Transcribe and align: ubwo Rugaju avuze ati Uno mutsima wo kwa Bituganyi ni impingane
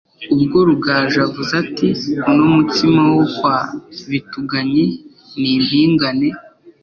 ubwo 0.33 0.57
Rugaju 0.67 1.17
avuze 1.27 1.51
ati 1.63 1.87
Uno 2.29 2.43
mutsima 2.55 3.01
wo 3.15 3.25
kwa 3.37 3.57
Bituganyi 4.09 4.85
ni 5.39 5.47
impingane 5.57 6.29